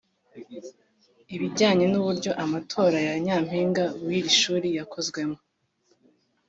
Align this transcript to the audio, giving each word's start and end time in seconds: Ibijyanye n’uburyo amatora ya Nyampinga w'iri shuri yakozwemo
Ibijyanye 1.35 1.85
n’uburyo 1.91 2.31
amatora 2.43 2.97
ya 3.07 3.15
Nyampinga 3.25 3.83
w'iri 4.05 4.31
shuri 4.39 4.67
yakozwemo 4.77 5.37